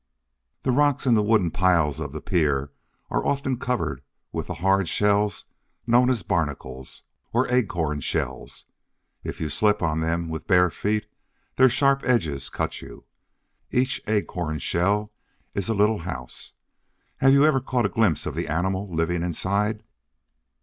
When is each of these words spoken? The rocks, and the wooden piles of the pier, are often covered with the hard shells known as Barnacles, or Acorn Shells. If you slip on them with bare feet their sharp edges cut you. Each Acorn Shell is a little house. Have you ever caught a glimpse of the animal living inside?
The 0.63 0.71
rocks, 0.71 1.05
and 1.05 1.15
the 1.15 1.21
wooden 1.21 1.51
piles 1.51 1.99
of 1.99 2.11
the 2.11 2.21
pier, 2.21 2.71
are 3.11 3.23
often 3.23 3.59
covered 3.59 4.01
with 4.31 4.47
the 4.47 4.55
hard 4.55 4.89
shells 4.89 5.45
known 5.85 6.09
as 6.09 6.23
Barnacles, 6.23 7.03
or 7.33 7.47
Acorn 7.53 7.99
Shells. 7.99 8.65
If 9.23 9.39
you 9.39 9.47
slip 9.47 9.83
on 9.83 9.99
them 9.99 10.27
with 10.27 10.47
bare 10.47 10.71
feet 10.71 11.05
their 11.55 11.69
sharp 11.69 12.01
edges 12.03 12.49
cut 12.49 12.81
you. 12.81 13.05
Each 13.69 14.01
Acorn 14.07 14.57
Shell 14.57 15.11
is 15.53 15.69
a 15.69 15.75
little 15.75 15.99
house. 15.99 16.53
Have 17.17 17.33
you 17.33 17.45
ever 17.45 17.59
caught 17.61 17.85
a 17.85 17.87
glimpse 17.89 18.25
of 18.25 18.33
the 18.33 18.47
animal 18.47 18.89
living 18.91 19.21
inside? 19.21 19.83